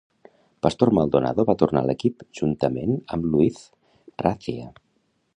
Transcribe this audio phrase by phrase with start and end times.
[0.65, 3.59] Pastor Maldonado va tornar a l'equip, juntament amb Luiz
[4.25, 4.71] Razia.